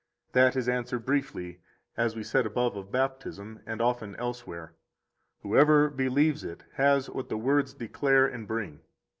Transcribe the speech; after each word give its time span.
That 0.33 0.55
is 0.55 0.67
answered 0.67 1.05
briefly, 1.05 1.61
as 1.95 2.15
we 2.15 2.23
said 2.23 2.47
above 2.47 2.75
of 2.75 2.91
Baptism 2.91 3.59
and 3.67 3.79
often 3.81 4.15
elsewhere: 4.15 4.73
Whoever 5.43 5.91
believes 5.91 6.43
it 6.43 6.63
has 6.73 7.07
what 7.07 7.29
the 7.29 7.37
words 7.37 7.75
declare 7.75 8.25
and 8.25 8.47
bring. 8.47 8.79